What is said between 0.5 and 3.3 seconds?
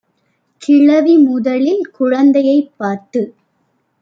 கிழவி முதலில் குழந்தையைப் பார்த்து